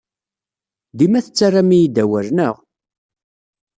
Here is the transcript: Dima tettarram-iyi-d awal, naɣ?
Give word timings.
Dima 0.97 1.19
tettarram-iyi-d 1.25 1.95
awal, 2.03 2.27
naɣ? 2.37 2.55